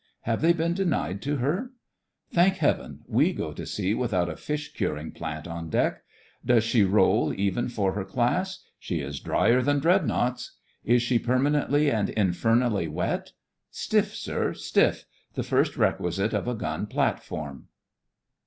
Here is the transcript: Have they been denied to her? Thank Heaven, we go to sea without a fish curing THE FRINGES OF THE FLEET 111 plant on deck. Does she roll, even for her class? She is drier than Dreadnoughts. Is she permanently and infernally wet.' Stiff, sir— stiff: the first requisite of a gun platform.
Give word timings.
Have 0.21 0.41
they 0.41 0.51
been 0.51 0.73
denied 0.73 1.21
to 1.21 1.35
her? 1.35 1.73
Thank 2.33 2.55
Heaven, 2.55 3.01
we 3.07 3.33
go 3.33 3.53
to 3.53 3.67
sea 3.67 3.93
without 3.93 4.31
a 4.31 4.35
fish 4.35 4.73
curing 4.73 5.11
THE 5.11 5.19
FRINGES 5.19 5.37
OF 5.37 5.43
THE 5.43 5.43
FLEET 5.49 5.53
111 5.53 5.71
plant 5.71 5.83
on 5.85 5.91
deck. 5.91 6.03
Does 6.43 6.63
she 6.63 6.83
roll, 6.83 7.33
even 7.39 7.69
for 7.69 7.91
her 7.93 8.03
class? 8.03 8.63
She 8.79 8.99
is 8.99 9.19
drier 9.19 9.61
than 9.61 9.77
Dreadnoughts. 9.77 10.57
Is 10.83 11.03
she 11.03 11.19
permanently 11.19 11.91
and 11.91 12.09
infernally 12.09 12.87
wet.' 12.87 13.33
Stiff, 13.69 14.15
sir— 14.15 14.53
stiff: 14.55 15.05
the 15.35 15.43
first 15.43 15.77
requisite 15.77 16.33
of 16.33 16.47
a 16.47 16.55
gun 16.55 16.87
platform. 16.87 17.67